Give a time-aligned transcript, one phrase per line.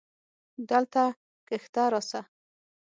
[0.69, 1.03] دلته
[1.47, 2.21] کښته راسه.